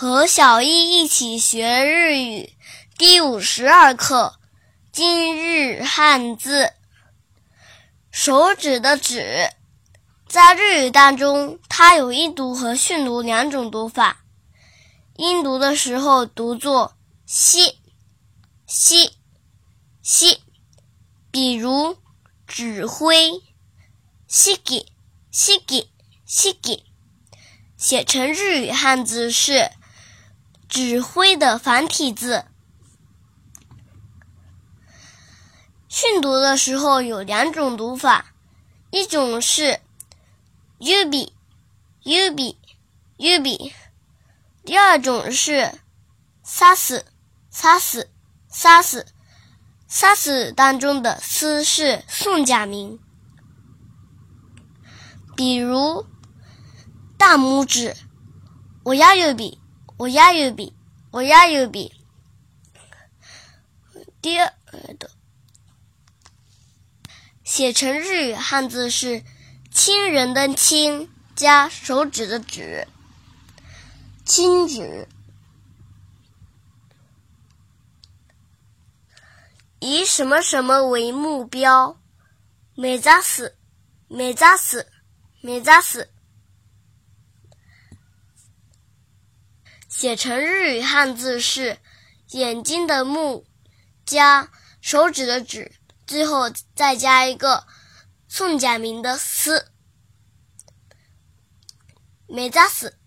[0.00, 2.54] 和小易一起学日语
[2.96, 4.40] 第五十二课
[4.90, 6.72] 今日汉字。
[8.10, 9.50] 手指的指，
[10.26, 14.24] 在日语当中，它有音读和训读两种读法。
[15.16, 16.96] 音读的时候读作
[17.26, 17.76] 西
[18.66, 19.18] 西
[20.00, 20.40] 西，
[21.30, 21.98] 比如
[22.46, 23.42] 指挥
[24.26, 24.86] 西给
[25.30, 25.90] 西给
[26.24, 26.84] 西给，
[27.76, 29.70] 写成日语汉字是。
[30.70, 32.44] 指挥的繁体字，
[35.88, 38.32] 训读的时候有两种读法，
[38.92, 39.80] 一种是
[40.78, 41.32] ubi
[42.04, 42.54] ubi
[43.18, 43.72] ubi，
[44.64, 45.72] 第二种是
[46.44, 47.02] sas
[47.52, 48.06] sas
[48.48, 49.04] sas
[49.88, 53.00] sas 当中的 s 是宋假名，
[55.34, 56.06] 比如
[57.18, 57.96] 大拇指，
[58.84, 59.14] 我要 ubi。
[59.14, 59.58] 我押右笔，
[60.00, 60.72] 我押右笔。
[64.22, 64.50] 第二
[64.98, 65.10] 的
[67.44, 69.22] 写成日语汉字是
[69.70, 72.88] “亲人”的“亲”加手指的“指”，
[74.24, 75.06] 亲指。
[79.80, 82.00] 以什么什么为目标？
[82.74, 83.54] 美扎死，
[84.08, 84.90] 美扎死，
[85.42, 86.08] 美扎死。
[89.90, 91.78] 写成日语汉字是
[92.30, 93.44] “眼睛”的“目”
[94.06, 94.48] 加
[94.80, 95.72] 手指的“指”，
[96.06, 97.66] 最后再加一个
[98.28, 99.72] 宋佳明的“思”。
[102.28, 102.99] 没扎死。